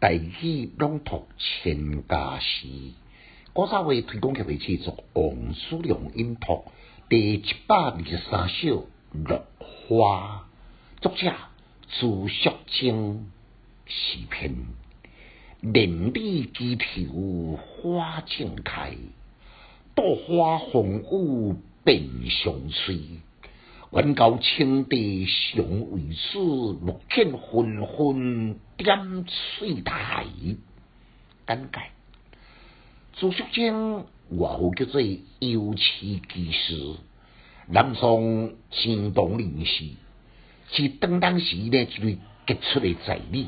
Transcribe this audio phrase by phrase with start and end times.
[0.00, 2.68] 大语朗读千家诗，
[3.52, 6.66] 古早话推广协会制作王叔良音读
[7.08, 8.86] 第一百二十三首
[9.28, 10.46] 《落花》，
[11.02, 11.34] 作者
[11.98, 13.28] 朱淑清，
[13.86, 14.54] 诗篇。
[15.62, 18.94] 连理枝头花正开，
[19.96, 23.00] 稻花红雾变相随。
[23.90, 30.26] 远高清帝尚未死，目见纷纷点翠台。
[31.46, 31.80] 简介：
[33.14, 36.96] 朱淑清外号叫做幽痴技师，
[37.66, 39.86] 南宋青东人士，
[40.70, 43.46] 是当当时呢一位杰出的才女，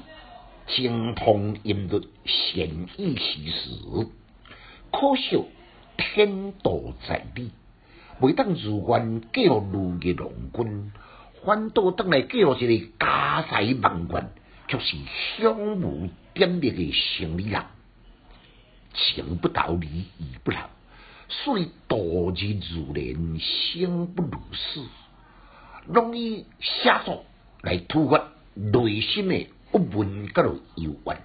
[0.69, 2.66] 精通音律，善
[2.97, 4.09] 于诗词，
[4.91, 5.45] 可惜
[5.99, 7.51] 天妒才女。
[8.20, 10.92] 未当如愿嫁予如意郎君，
[11.45, 14.30] 反倒倒来嫁予一个家财万贯
[14.69, 14.96] 却是
[15.38, 17.62] 享无点滴的生理人。
[18.93, 19.87] 情不道离，
[20.18, 20.59] 义不劳，
[21.29, 24.84] 所以度日如年，生不如死，
[25.87, 27.24] 容易写作
[27.62, 31.23] 来突发内心的郁闷甲落幽怨，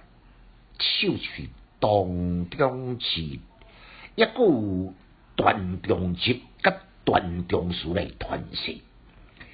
[0.78, 1.50] 手取
[1.80, 4.94] 当中词，一有
[5.36, 8.78] 断中集甲断中书来传世。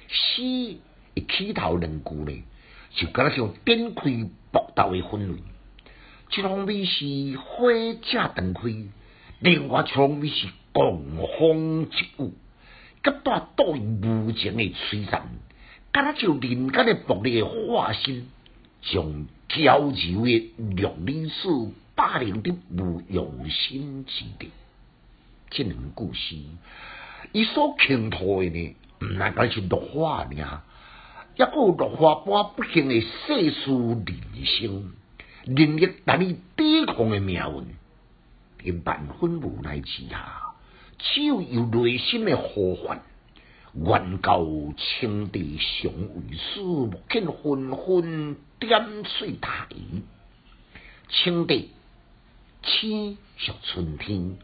[0.07, 2.43] 诗一起头两句呢，
[2.95, 4.03] 就敢若像点开
[4.51, 5.37] 搏斗的氛围。
[6.35, 7.69] 一方面是火
[8.01, 8.61] 车灯开，
[9.39, 10.99] 另外一方面是狂
[11.37, 12.31] 风疾雨，
[13.03, 15.27] 甲带倒无情的摧残，
[15.91, 18.25] 敢若就人间的暴力的化身，
[18.81, 21.47] 将娇柔的六女士
[21.93, 24.49] 霸凌得无用心之地。
[25.53, 26.35] 这两故事，
[27.31, 34.93] 伊所倾吐的呢，毋单单是落花尔，也有落花般不幸的世事人生。
[35.45, 40.53] 能力难以抵抗的命运，在万分无奈之下，
[40.97, 43.03] 只有由内心的呼唤，
[43.73, 44.45] 愿教
[44.77, 49.67] 青地尚未死，目见纷纷点翠台。
[51.09, 51.69] 青帝，
[52.63, 54.37] 青属春天，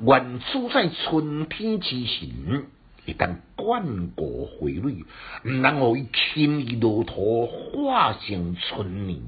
[0.00, 2.66] 愿处在春天之前，
[3.04, 5.04] 一旦冠过回蕊，
[5.44, 9.20] 毋能互伊轻易落土，化成春泥。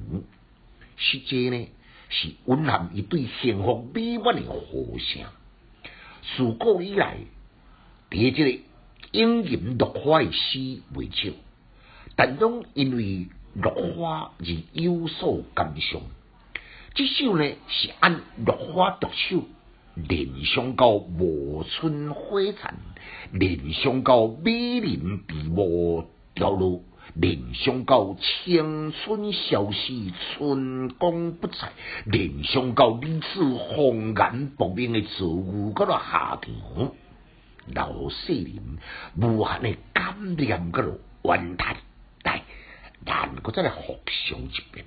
[0.96, 1.68] 实际呢，
[2.08, 5.22] 是蕴含一对幸福美满的和声。
[6.36, 7.16] 自古以来，
[8.10, 8.62] 伫即个
[9.10, 11.32] 应吟落花的诗未少，
[12.14, 16.00] 但拢因为落花而有所感伤。
[16.94, 19.44] 这首呢，是按落花独秀，
[20.08, 22.74] 联想到暮春花残，
[23.32, 26.82] 联想到美人闭目凋落。
[27.14, 31.66] 联想到青春消逝，春光不再；
[32.04, 36.92] 联想到彼此红颜薄命的遭遇，嗰落下场，
[37.74, 38.78] 老世人
[39.16, 41.78] 无限的感念，嗰落怨叹。
[42.22, 42.42] 但
[43.04, 44.86] 但我再来复诵一遍：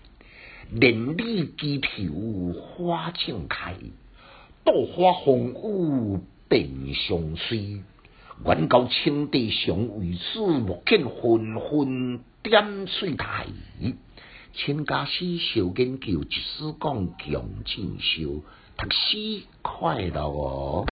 [0.72, 3.76] 连理枝头花正开，
[4.64, 6.20] 稻花红雾
[6.50, 7.82] 并相随。
[8.46, 13.46] 远高青地上为此，莫见纷纷点翠台。
[14.54, 18.42] 千家诗小研究，一丝讲强进修，
[18.78, 20.86] 读书快乐哦。